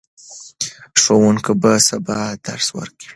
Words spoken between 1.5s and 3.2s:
به سبا درس ورکوي.